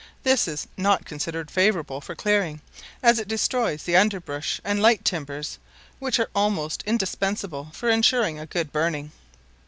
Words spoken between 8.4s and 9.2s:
good burning.